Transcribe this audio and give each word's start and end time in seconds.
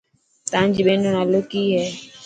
تانجي 0.51 0.81
ٻين 0.87 0.99
رو 1.05 1.11
نالو 1.17 1.39
ڪي 1.51 1.63
هي. 1.73 1.85